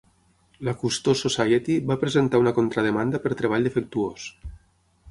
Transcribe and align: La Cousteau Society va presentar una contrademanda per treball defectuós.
La 0.69 0.73
Cousteau 0.83 1.17
Society 1.19 1.75
va 1.91 1.99
presentar 2.05 2.41
una 2.45 2.55
contrademanda 2.61 3.23
per 3.27 3.39
treball 3.45 3.71
defectuós. 3.71 4.29